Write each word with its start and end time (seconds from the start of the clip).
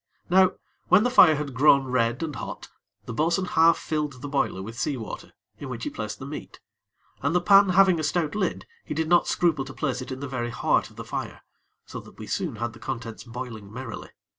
Now 0.31 0.53
when 0.87 1.03
the 1.03 1.11
fire 1.11 1.35
had 1.35 1.53
grown 1.53 1.85
red 1.85 2.23
and 2.23 2.35
hot, 2.35 2.69
the 3.05 3.13
bo'sun 3.13 3.45
half 3.49 3.77
filled 3.77 4.19
the 4.23 4.27
boiler 4.27 4.63
with 4.63 4.75
sea 4.79 4.97
water, 4.97 5.31
in 5.59 5.69
which 5.69 5.83
he 5.83 5.91
placed 5.91 6.17
the 6.17 6.25
meat; 6.25 6.59
and 7.21 7.35
the 7.35 7.39
pan, 7.39 7.69
having 7.69 7.99
a 7.99 8.03
stout 8.03 8.33
lid, 8.33 8.65
he 8.83 8.95
did 8.95 9.07
not 9.07 9.27
scruple 9.27 9.63
to 9.63 9.75
place 9.75 10.01
it 10.01 10.11
in 10.11 10.19
the 10.19 10.27
very 10.27 10.49
heart 10.49 10.89
of 10.89 10.95
the 10.95 11.05
fire, 11.05 11.43
so 11.85 11.99
that 11.99 12.29
soon 12.31 12.53
we 12.55 12.59
had 12.59 12.73
the 12.73 12.79
contents 12.79 13.23
boiling 13.25 13.71
merrily. 13.71 14.09